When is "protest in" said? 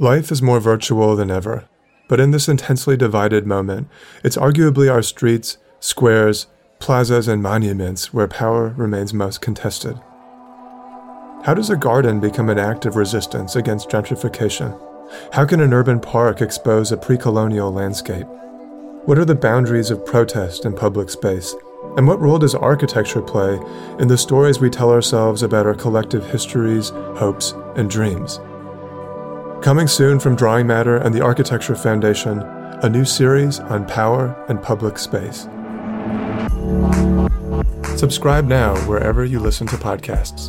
20.06-20.76